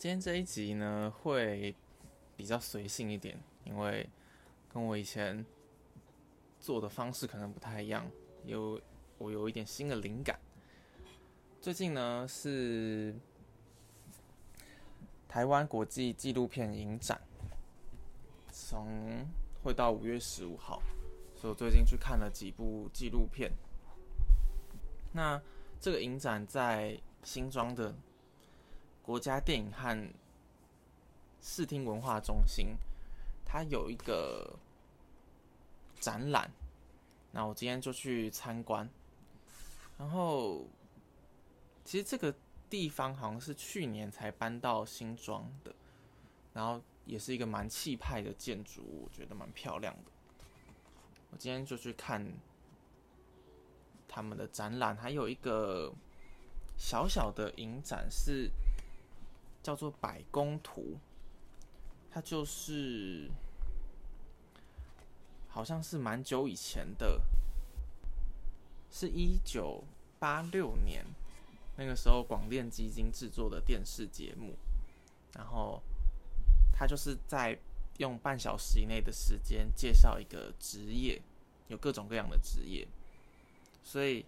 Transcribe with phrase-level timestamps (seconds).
[0.00, 1.76] 今天这一集呢会
[2.34, 4.08] 比较随性一点，因为
[4.72, 5.44] 跟我以前
[6.58, 8.10] 做的方式可能不太一样，
[8.46, 8.80] 有
[9.18, 10.40] 我有一点新的灵感。
[11.60, 13.14] 最近呢是
[15.28, 17.20] 台湾国际纪录片影展，
[18.50, 19.22] 从
[19.62, 20.80] 会到五月十五号，
[21.36, 23.52] 所以我最近去看了几部纪录片。
[25.12, 25.38] 那
[25.78, 27.94] 这个影展在新庄的。
[29.02, 30.12] 国家电影和
[31.42, 32.76] 视听文化中心，
[33.44, 34.56] 它有一个
[35.98, 36.50] 展览，
[37.32, 38.88] 那我今天就去参观。
[39.98, 40.66] 然后，
[41.84, 42.32] 其实这个
[42.68, 45.74] 地方好像是去年才搬到新庄的，
[46.52, 50.12] 然后也是一个蛮气派的建筑，我觉得蛮漂亮的。
[51.30, 52.24] 我今天就去看
[54.06, 55.92] 他们的展览，还有一个
[56.76, 58.50] 小小的影展是。
[59.62, 60.98] 叫做百工图，
[62.10, 63.30] 它就是
[65.48, 67.20] 好像是蛮久以前的，
[68.90, 69.84] 是一九
[70.18, 71.04] 八六年
[71.76, 74.56] 那个时候广电基金制作的电视节目，
[75.34, 75.82] 然后
[76.72, 77.58] 他就是在
[77.98, 81.20] 用半小时以内的时间介绍一个职业，
[81.68, 82.88] 有各种各样的职业，
[83.82, 84.24] 所以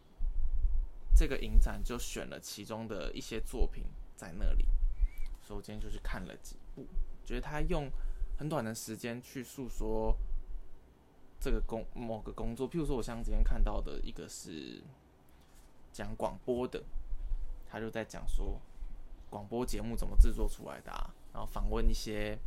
[1.14, 3.84] 这个影展就选了其中的一些作品
[4.16, 4.66] 在那里。
[5.42, 6.86] 所以今天就去看了几部，
[7.24, 7.90] 觉得他用
[8.38, 10.16] 很短的时间去诉说
[11.40, 14.80] 这个工某个工作，譬如说，我像今天看到的一个是
[15.92, 16.82] 讲广播的，
[17.68, 18.60] 他就在讲说
[19.28, 22.38] 广播节目怎么制作出来的，啊，然后访问一些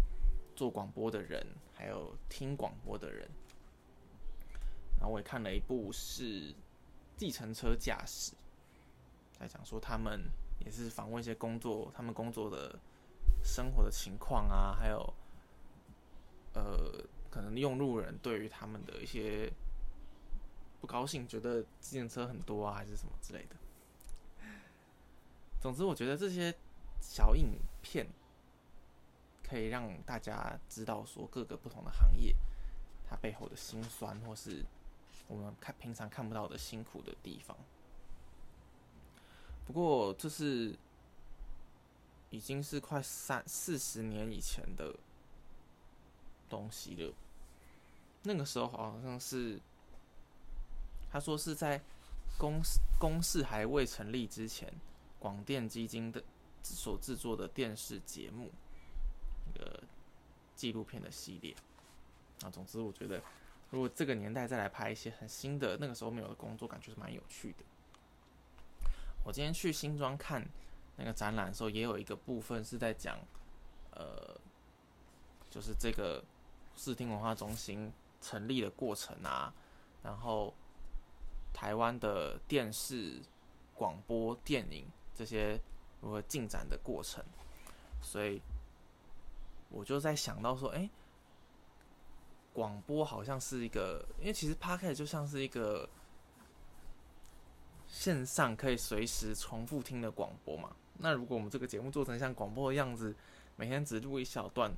[0.55, 3.29] 做广播的人，还有听广播的人。
[4.97, 6.55] 然后我也看了一部是
[7.17, 8.33] 计程车驾驶，
[9.37, 10.31] 在讲说他们。
[10.59, 12.79] 也是访问一些工作，他们工作的
[13.43, 15.13] 生活的情况啊，还有
[16.53, 19.51] 呃，可能用路人对于他们的一些
[20.81, 23.55] 不高兴，觉得自行车很多啊，还是什么之类的。
[25.59, 26.53] 总之，我觉得这些
[27.01, 28.07] 小影片
[29.43, 32.35] 可以让大家知道说各个不同的行业
[33.07, 34.63] 它背后的辛酸，或是
[35.27, 37.57] 我们看平常看不到的辛苦的地方。
[39.65, 40.75] 不过这是
[42.29, 44.95] 已经是快三四十年以前的
[46.49, 47.13] 东西了。
[48.23, 49.59] 那个时候好像是
[51.11, 51.81] 他说是在
[52.37, 52.61] 公
[52.99, 54.71] 公司还未成立之前，
[55.19, 56.23] 广电基金的
[56.61, 58.51] 所制作的电视节目，
[59.45, 59.83] 那个
[60.55, 61.55] 纪录片的系列。
[62.43, 63.21] 啊，总之我觉得，
[63.69, 67.63] 如果这个年代再来拍一些很新的那个时候没有的工作，感觉是蛮有趣的。
[69.25, 70.47] 我今天去新庄看
[70.95, 73.17] 那个展览的时候，也有一个部分是在讲，
[73.89, 74.39] 呃，
[75.49, 76.23] 就是这个
[76.75, 77.91] 视听文化中心
[78.21, 79.51] 成立的过程啊，
[80.03, 80.53] 然后
[81.51, 83.19] 台湾的电视、
[83.73, 85.59] 广播电影这些
[86.01, 87.25] 如何进展的过程，
[88.03, 88.39] 所以
[89.69, 90.87] 我就在想到说，哎，
[92.53, 95.89] 广播好像是一个，因为其实 p a r k e 就像是一个。
[97.95, 100.75] 线上可以随时重复听的广播嘛？
[100.97, 103.15] 那如果我们这个节目做成像广播的样子，
[103.55, 104.69] 每天只录一小段，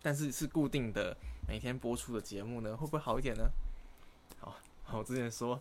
[0.00, 1.14] 但是是固定的
[1.46, 3.50] 每天播出的节目呢，会不会好一点呢？
[4.40, 4.56] 好，
[4.96, 5.60] 我之前说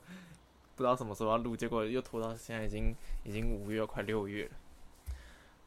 [0.78, 2.96] 不知道什么时候要录，结果又拖到现在，已经
[3.26, 4.52] 已经五月快六月了。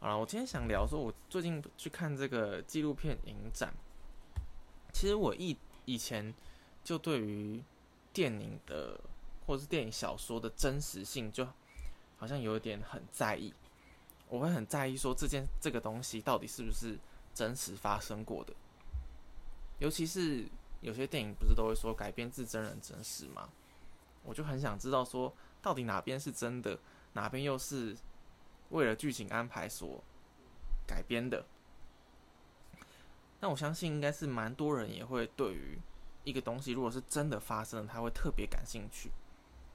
[0.00, 3.75] 好了，我今天想聊说，我最近去看这个纪录片影展，
[4.94, 5.54] 其实我以
[5.84, 6.34] 以前
[6.82, 7.62] 就对于
[8.15, 8.98] 电影的。
[9.47, 11.47] 或是电影小说的真实性，就
[12.17, 13.53] 好像有一点很在意。
[14.28, 16.99] 我会很在意说这件这个东西到底是不是
[17.34, 18.55] 真实发生过的。
[19.78, 20.47] 尤其是
[20.81, 23.48] 有些电影不是都会说改编自真人真事吗？
[24.22, 26.78] 我就很想知道说到底哪边是真的，
[27.15, 27.97] 哪边又是
[28.69, 30.04] 为了剧情安排所
[30.86, 31.45] 改编的。
[33.41, 35.78] 那我相信应该是蛮多人也会对于
[36.25, 39.10] 一个东西如果是真的发生，他会特别感兴趣。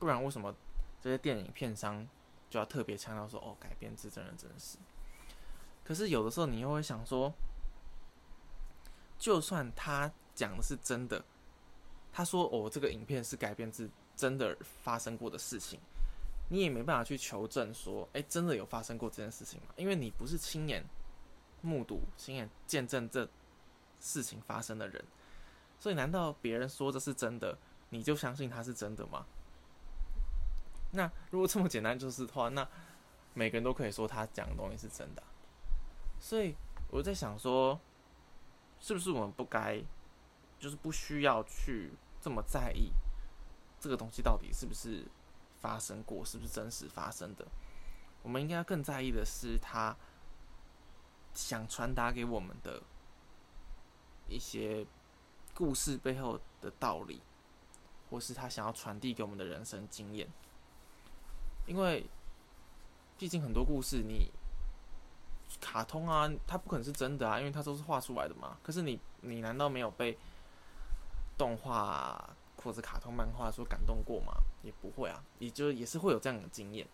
[0.06, 0.54] 不然为什么
[1.02, 2.08] 这些电影片商
[2.48, 4.78] 就要特别强调说哦改编自真人真事？
[5.84, 7.34] 可是有的时候你又会想说，
[9.18, 11.26] 就算他讲的是真的，
[12.14, 15.80] 他说哦这个影片是改编自真的发生过的事情，
[16.50, 19.70] 你也没办法去求证说，哎真的有发生过这件事情吗？
[19.76, 20.86] 因为你不是亲眼
[21.62, 23.28] 目睹、亲眼见证这
[24.00, 25.04] 事情发生的人，
[25.80, 27.58] 所以难道别人说这是真的，
[27.90, 29.26] 你就相信他是真的吗？
[30.96, 32.68] 那如果这么简单就是的话，那
[33.34, 35.22] 每个人都可以说他讲的东西是真的。
[36.20, 36.56] 所以
[36.90, 37.80] 我在想说，
[38.80, 39.84] 是不是我们不该，
[40.58, 42.92] 就是不需要去这么在意
[43.80, 45.06] 这个东西到底是不是
[45.60, 47.46] 发生过，是不是真实发生的？
[48.24, 49.96] 我们应该更在意的是他
[51.34, 52.82] 想传达给我们的
[54.28, 54.88] 一些
[55.54, 57.22] 故事背后的道理，
[58.10, 60.28] 或是他想要传递给我们的人生经验。
[61.66, 62.06] 因为
[63.18, 64.32] 毕竟很多故事，你
[65.60, 68.58] 卡通啊，它不可能是真的啊，因为它都是画出来的嘛。
[68.64, 70.18] 可是你，你难道没有被
[71.38, 74.34] 动画或者卡通漫画所感动过吗？
[74.64, 76.88] 也不会啊，也就也是会有这样的经验。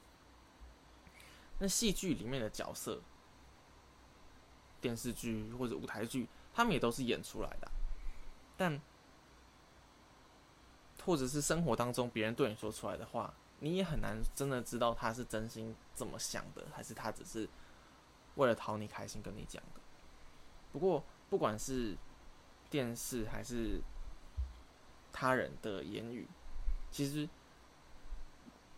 [1.60, 3.00] 那戏剧里面的角色，
[4.80, 7.72] 电视剧或者舞台剧，他们也都是演出来的。
[8.58, 8.82] 但，
[11.06, 17.48] 或者是生活当中别人对你说出来的话，你也很难真的知道他是真心这么想的，还是他只是
[18.36, 19.80] 为了讨你开心跟你讲的。
[20.74, 21.98] 不过，不管是
[22.70, 23.82] 电视还是
[25.14, 26.28] 他人的言语，
[26.92, 27.30] 其实。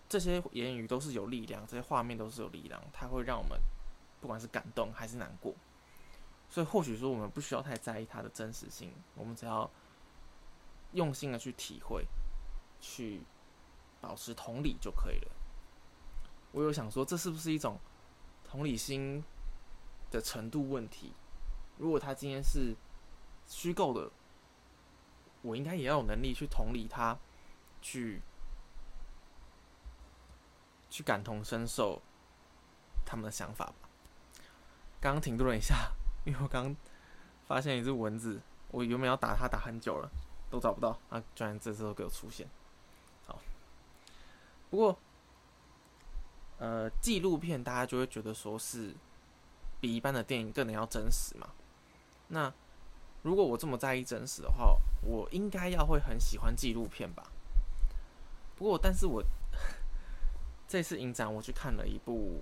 [0.10, 3.60] 这些言语都是有力量，这些画面都是有力量，它会让我们
[4.22, 5.56] 不管是感动还是难过。
[6.52, 9.68] 所以或许说我们不需要太在意它的真实性，我们只要
[10.92, 12.06] 用心的去体会，
[12.80, 13.24] 去
[14.04, 15.32] 保持同理就可以了。
[16.52, 17.80] 我有想说，这是不是一种
[18.44, 19.24] 同理心
[20.12, 21.14] 的程度问题？
[21.78, 22.76] 如果他今天是
[23.48, 24.12] 虚构的，
[25.42, 27.18] 我应该也要有能力去同理他，
[27.82, 28.22] 去。
[30.90, 32.00] 去感同身受
[33.04, 33.90] 他们的想法吧。
[35.02, 35.92] 刚刚停顿了一下，
[36.24, 36.76] 因为我刚
[37.48, 38.40] 发现一只蚊子，
[38.70, 40.08] 我原本要打它打很久了，
[40.52, 42.48] 都找不到，啊，居然这时候给我出现。
[44.74, 44.98] 不过，
[46.58, 48.92] 呃，纪录片大家就会觉得说是
[49.80, 51.48] 比一般的电影更能要真实嘛。
[52.30, 52.52] 那
[53.22, 57.32] 如果我这么在意真实的话，我应该要会很喜欢纪录片吧。
[58.56, 59.24] 不过，但是我。
[60.68, 62.42] 这次影展，我去看了一部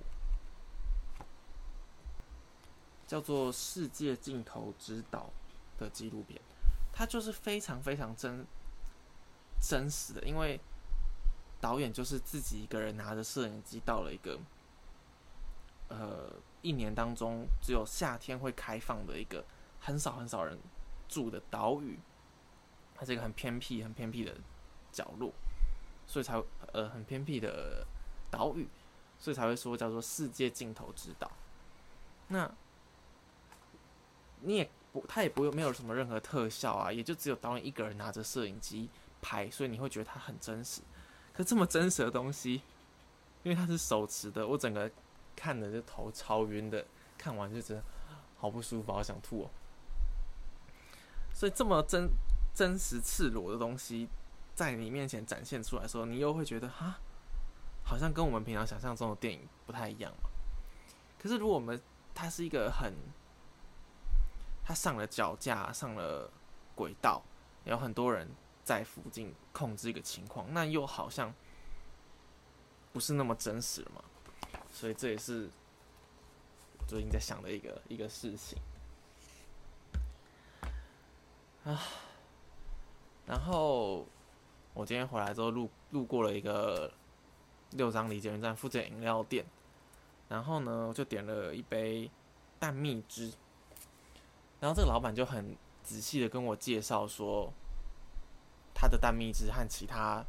[3.06, 5.30] 叫做《世界尽头之岛》
[5.82, 6.40] 的纪录片，
[6.94, 8.48] 它就是非常非常真
[9.60, 10.62] 真实的，因为
[11.62, 14.38] 导演就是自己一个人拿着摄影机到了一个
[15.88, 19.46] 呃一年当中只有夏天会开放的一个
[19.80, 20.58] 很少很少人
[21.08, 21.98] 住的岛屿，
[22.96, 24.36] 它是一个很偏僻很偏僻的
[24.92, 25.32] 角落，
[26.06, 26.44] 所以才
[26.74, 27.88] 呃很偏僻的。
[28.32, 28.66] 岛屿，
[29.20, 31.30] 所以才会说叫做世界尽头之岛。
[32.30, 32.50] 那
[34.40, 38.90] 你也不，他也不用没有什么任何特效啊，也就只有导演一个人拿着摄影机
[39.22, 40.82] 拍，所以你会觉得它很真实。
[41.44, 42.62] 这么真实的东西，
[43.44, 44.90] 因为它是手持的，我整个
[45.36, 46.86] 看的就头超晕的，
[47.18, 47.84] 看完就觉得
[48.38, 49.50] 好不舒服，好想吐哦。
[51.34, 52.10] 所以这么真
[52.54, 54.08] 真实赤裸的东西
[54.54, 57.00] 在你面前展现出来的时候，你又会觉得哈。
[57.84, 60.30] 好像跟我们平常想象中的电影不太一样嘛。
[61.20, 61.82] 可是如果我们
[62.14, 62.94] 它是一个很，
[64.64, 66.30] 它上了脚架，上了
[66.76, 67.24] 轨道，
[67.66, 68.30] 有很多人
[68.72, 71.34] 在附近控制一个情况，那又好像
[72.94, 74.04] 不是那么真实了嘛。
[74.72, 75.50] 所以这也是
[76.88, 78.58] 最近在想的一个一个事情
[81.66, 81.82] 啊。
[83.26, 84.06] 然后
[84.74, 86.92] 我今天回来之后路路过了一个。
[87.78, 89.46] 六张里捷运站附近饮料店，
[90.28, 92.12] 然后呢，我就点了一杯
[92.60, 93.32] 蛋蜜汁。
[94.60, 97.54] 然后这个老板就很仔细的跟我介绍说，
[98.82, 100.26] 它的蛋蜜汁和其他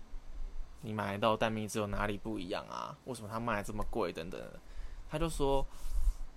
[0.82, 2.94] 你买到蛋蜜汁有哪里不一样啊？
[3.06, 4.12] 为什么它卖这么贵？
[4.12, 4.38] 等等。
[5.08, 5.64] 他就说，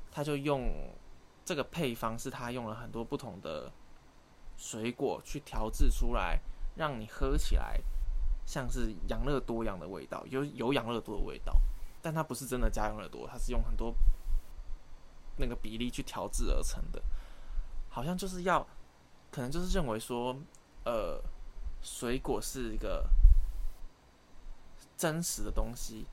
[0.10, 0.64] 他就用
[1.44, 3.70] 这个配方是他用了很多不同的
[4.56, 6.40] 水果去调制出来，
[6.78, 7.82] 让你喝起来。
[8.46, 11.54] 像是养乐多一样的味道，有有养乐多的味道，
[12.02, 13.94] 但它不是真的加养乐多，它是用很多
[15.36, 17.02] 那个比例去调制而成的，
[17.90, 18.66] 好像就是要，
[19.32, 20.34] 可能就是认为说，
[20.86, 21.20] 呃，
[21.86, 23.08] 水果是一个
[24.98, 26.08] 真实的东西，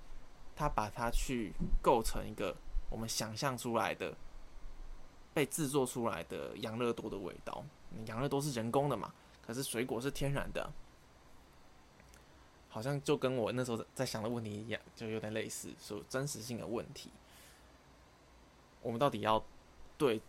[0.54, 2.54] 它把它去构成一个
[2.90, 4.14] 我们想象出来的
[5.32, 7.64] 被制作出来的养乐多的味道，
[8.04, 10.70] 养乐多是人工的嘛，可是水果是天然的。
[12.68, 17.10] 好像就跟我那时候在想的问题一样，就有点类似，说真实性的问题。
[18.82, 19.42] 我们到底要
[19.96, 20.20] 对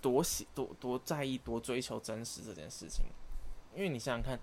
[0.00, 3.06] 多喜多多在意多追求真实这件事情？
[3.76, 4.40] 因为你想想看，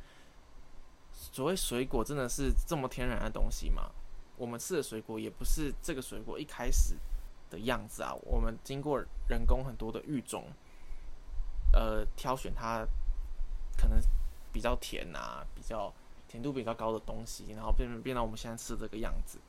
[1.11, 3.91] 所谓水果真的是这么天然的东西吗？
[4.37, 6.95] 我们吃的水果也不是这个水果一开始
[7.49, 10.45] 的样子啊，我们经过人工很多的育种，
[11.71, 12.85] 呃，挑选它
[13.77, 13.99] 可能
[14.51, 15.93] 比较甜啊，比较
[16.27, 19.39] 甜度比较高的东西，然后变成变到我们现在吃这个样子，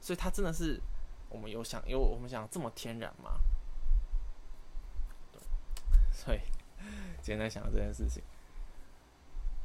[0.00, 0.80] 所以它真的是
[1.28, 3.40] 我们有想，因为我们想这么天然吗？
[6.12, 6.40] 所以
[7.22, 8.22] 今天在想这件事情。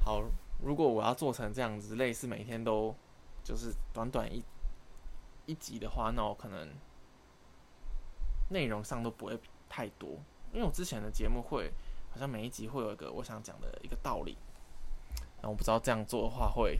[0.07, 0.23] 好，
[0.63, 2.95] 如果我要做成这样子，类似每天都
[3.43, 4.41] 就是短短一
[5.45, 6.69] 一集的话，那我可能
[8.51, 9.37] 内容上都不会
[9.67, 10.11] 太多，
[10.53, 11.73] 因为我之前的节目会
[12.09, 14.37] 好像每一集会有一个我想讲的一个道理，
[15.41, 16.79] 然后我不知道这样做的话会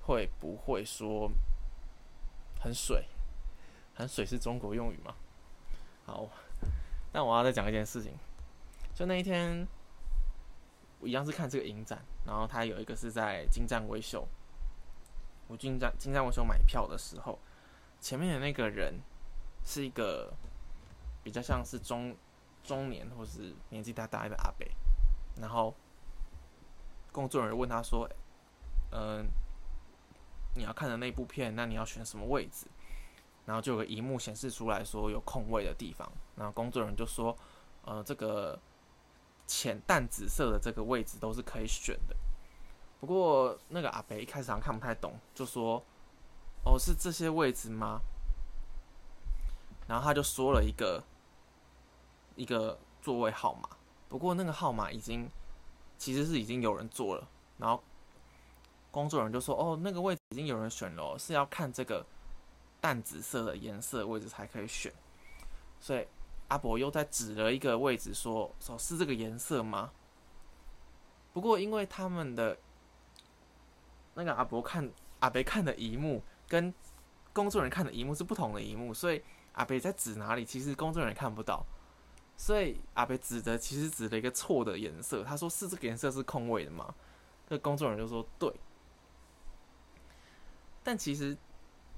[0.00, 1.30] 会不会说
[2.60, 3.06] 很水，
[3.94, 5.14] 很水是中国用语吗？
[6.04, 6.28] 好，
[7.12, 8.12] 但我要再讲一件事情，
[8.96, 9.64] 就那一天
[11.00, 14.26] 我一样是看这个影展，然后他有一个是在金站微秀，
[15.48, 17.38] 我金站金站微秀买票的时候。
[17.98, 19.00] 前面的那个人
[19.64, 20.32] 是一个
[21.24, 22.14] 比较像是中
[22.62, 24.68] 中年或是年纪大大的阿伯，
[25.40, 25.74] 然后
[27.10, 28.08] 工作人员问他说
[28.92, 29.26] ：“嗯，
[30.54, 32.66] 你要看的那部片，那你要选什么位置？”
[33.46, 37.36] 然后就有个荧幕显示出来说有空位的地方，然后工作人员就说
[37.86, 38.60] ：“呃，这个
[39.46, 42.16] 浅淡紫色的这个位置都是可以选的。”
[43.00, 45.82] 不过那个阿北一开始好像看不太懂，就说。
[46.68, 48.00] 哦，是这些位置吗？
[49.86, 51.00] 然后他就说了一个
[52.34, 53.68] 一个座位号码，
[54.08, 55.30] 不过那个号码已经
[55.96, 57.28] 其实是已经有人坐了。
[57.56, 57.80] 然后
[58.90, 62.04] 工作人员就说：“哦，那个位置已经有人选了，是要看这个
[62.80, 64.92] 淡紫色的颜色位置才可以选。”
[65.78, 66.04] 所以
[66.48, 69.92] 阿伯又在指了一个位置说：“说，是这个颜色吗？”
[71.32, 72.56] 不过因为他们的
[74.14, 76.22] 那个阿伯看阿伯看的一幕。
[76.48, 76.72] 跟
[77.32, 79.20] 工作人员看的荧幕是不同的荧幕，所以
[79.54, 81.66] 阿伯在指哪里，其实工作人员看不到。
[82.36, 86.94] 所以阿伯指的其实指了一个错的颜色，他说是这个颜色是空位的吗？
[87.48, 88.54] 那工作人员就说对。
[90.84, 91.36] 但其实，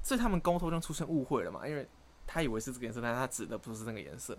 [0.03, 1.69] 所以他们沟通中出现误会了嘛？
[1.69, 1.87] 因为
[2.29, 4.39] 他以为是这个颜色，但他指的不是那个颜色。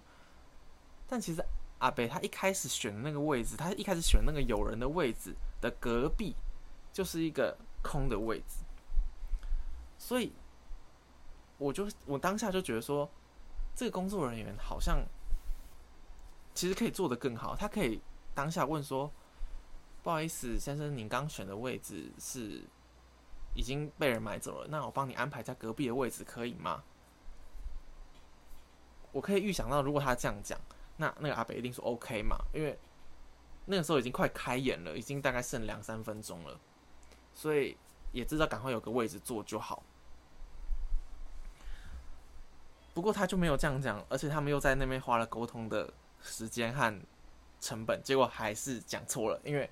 [1.08, 1.44] 但其实
[1.80, 6.36] 阿北他一开始选的那个位置，他一开始选那个有人的位置的隔壁，
[6.94, 8.64] 就是一个空的位置。
[9.98, 10.32] 所以，
[11.58, 13.10] 我就我当下就觉得说，
[13.76, 15.04] 这个工作人员好像
[16.54, 17.56] 其实可以做得更好。
[17.56, 18.00] 他可以
[18.36, 19.12] 当下问说
[20.04, 22.64] ：“不好意思，先生，您刚选的位置是
[23.56, 26.84] 已经被人买走了，那我帮你安排在隔壁的位置，可以吗？”
[29.12, 30.60] 我可以预想到，如果他这样讲，
[30.98, 32.78] 那那个阿北一定说 OK 嘛，因为
[33.66, 36.60] 那个时候已经快开演了，已经大概剩两三分钟了，
[37.34, 37.78] 所以
[38.12, 39.84] 也知道赶快有个位置坐就好。
[42.94, 47.00] 不过他就没有这样讲，而且他们又在那边花了沟通的时间和
[47.62, 49.40] 成本，结果还是讲错了。
[49.44, 49.70] 因为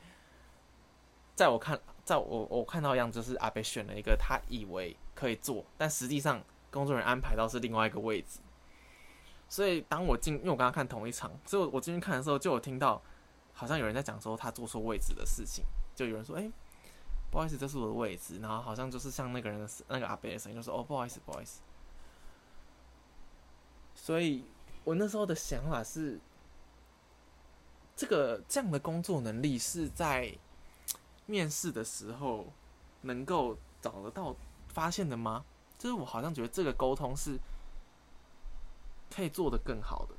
[1.35, 6.41] 在我看，在我我看到样子是阿北选了一个他以为可以坐，但实际上
[6.71, 8.39] 工作人员安排到是另外一个位置。
[9.49, 13.01] 所以当我进，因为我刚刚看同一场，所以我我进去看的时候，就有听到
[13.53, 15.63] 好像有人在讲说他坐错位置的事情，
[15.95, 16.51] 就有人说：“哎，
[17.31, 21.59] 不好意思，这是我的位置。”然后好像就是像那个人的那个阿北的声音，就说：“哦，不好意思，不好意思。”
[23.95, 24.45] 所以，
[24.83, 26.19] 我那时候的想法是，
[27.95, 30.37] 这个这样的工作能力是在
[31.25, 32.45] 面试的时候
[33.01, 34.35] 能够找得到、
[34.67, 35.43] 发现的吗？
[35.77, 37.39] 就是我好像觉得这个沟通是
[39.17, 40.13] 可以做的更好的。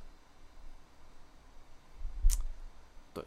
[3.13, 3.25] 对。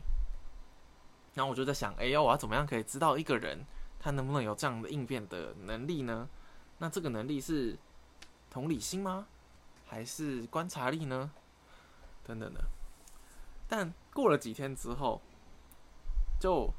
[1.32, 3.64] 然后我就在想，哎呀，我要怎么样可以知道一个人
[3.98, 6.28] 他能不能有这样的应变的能力呢？
[6.76, 7.78] 那这个能力是
[8.50, 9.26] 同理心吗？
[9.86, 11.30] 还是观察力呢？
[12.22, 12.62] 等等的。
[13.66, 15.22] 但过了几天之后，
[16.38, 16.70] 就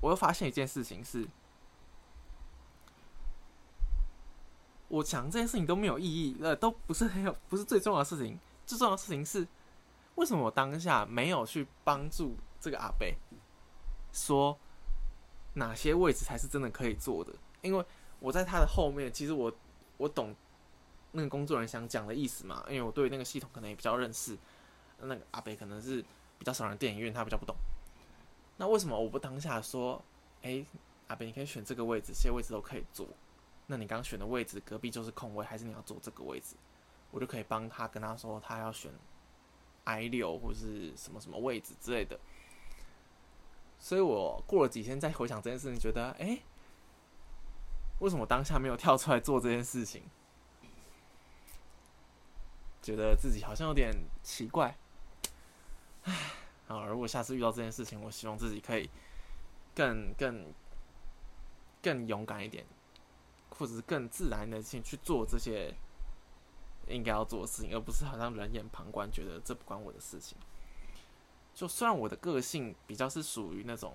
[0.00, 1.26] 我又发现一件事情是，
[4.88, 8.38] 我讲这件事情都没有意义，呃，都不是很有，不是最重要的事情。
[8.66, 9.46] 最重要的事情是，
[10.16, 13.16] 为什么我当下没有去帮助这个阿贝，
[14.12, 14.58] 说
[15.54, 17.32] 哪些位置才是真的可以做的？
[17.62, 17.84] 因为
[18.18, 19.52] 我在他的后面，其实我
[19.96, 20.34] 我懂。
[21.10, 22.62] 那个工作人员想讲的意思嘛？
[22.68, 24.36] 因为我对那个系统可能也比较认识，
[25.00, 26.04] 那个阿北可能是
[26.38, 27.56] 比较少人电影院，他比较不懂。
[28.58, 30.04] 那为什么我不当下说，
[30.42, 30.62] 哎，
[31.06, 33.08] 阿北你可以选这个位置，这些位置都可以坐。
[33.70, 36.56] 那你刚选的位置隔壁就是空位，还是你要坐这个位置？
[37.10, 38.90] 我就可以帮他跟他说，他要选
[39.84, 42.18] I 六或者是什么什么位置之类的。
[43.78, 46.40] 所以我过了几天再回想这件事情，觉得哎，
[48.00, 50.02] 为什么当下没有跳出来做这件事情？
[52.80, 54.76] 觉得自己好像有点奇怪。
[56.04, 56.14] 唉，
[56.68, 58.88] 啊，如果下次遇到这件事情，我希望自己可以
[59.74, 60.52] 更更
[61.82, 62.64] 更勇敢一点，
[63.58, 65.74] 或者是更自然的去去做这些
[66.86, 70.38] 应该要做的事情，而不是好像冷眼旁观，觉得这不关我的事情。
[71.54, 73.94] 就虽然我的个性比较是属于那种，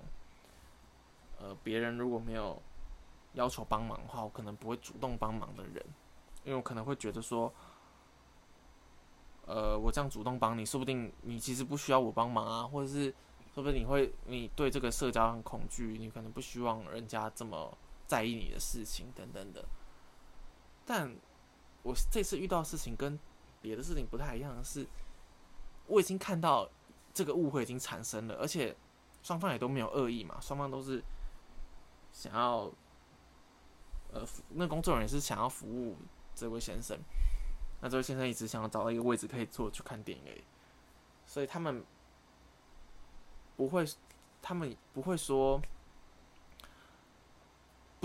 [1.38, 2.60] 呃，别人如果没有
[3.32, 5.82] 要求帮忙的话，我可能不会主动帮忙的人，
[6.44, 7.52] 因为我可能会觉得说，
[9.46, 13.12] 呃，我这样主动帮你，说不定你其实不需要我帮忙啊，或者是
[13.54, 17.76] 说不定你会你对这个社交很恐惧，你可能不希望人家这么
[18.14, 19.64] 在意你的事情等等的。
[20.84, 21.16] 但
[21.82, 23.18] 我这次遇到事情跟
[23.60, 24.86] 别的事情不太一样的是，
[25.86, 26.70] 我已经看到。
[27.14, 28.76] 这个误会已经产生了，而且
[29.22, 31.00] 双方也都没有恶意嘛，双方都是
[32.12, 32.68] 想要，
[34.12, 35.96] 呃，那工作人员是想要服务
[36.34, 36.98] 这位先生，
[37.80, 40.42] 那这位先生一直想要找到一个位置可以坐去看电影，
[41.24, 41.84] 所以他们
[43.56, 43.86] 不会，
[44.42, 45.62] 他们不会说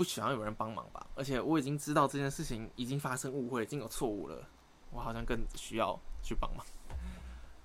[0.00, 1.06] 不喜欢有人帮忙吧？
[1.14, 4.48] 而且我已经知道这件事情已经发生误会，已经有错误了，
[4.92, 6.64] 我好像更需要去帮忙。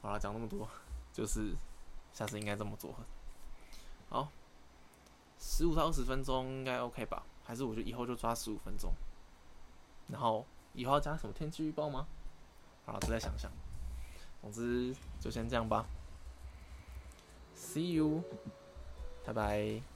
[0.02, 0.68] 好了，讲那么多。
[1.14, 1.56] 就是
[2.12, 2.94] 下次应该这么做。
[4.10, 4.28] 好，
[5.40, 7.24] 十五到二十分钟应该 OK 吧？
[7.46, 8.92] 还是我就以后就抓十五分钟？
[10.10, 12.06] 然后以后要加什么天气预报吗？
[12.86, 13.50] 好了，再想想。
[14.42, 15.86] 总之就先这样吧。
[17.56, 18.22] See you，
[19.24, 19.95] 拜拜。